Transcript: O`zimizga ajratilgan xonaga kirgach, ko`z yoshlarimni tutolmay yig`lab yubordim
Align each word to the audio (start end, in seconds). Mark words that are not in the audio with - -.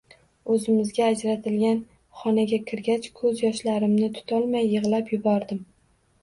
O`zimizga 0.51 1.01
ajratilgan 1.07 1.81
xonaga 2.21 2.59
kirgach, 2.71 3.05
ko`z 3.21 3.35
yoshlarimni 3.43 4.11
tutolmay 4.17 4.67
yig`lab 4.73 5.15
yubordim 5.17 5.63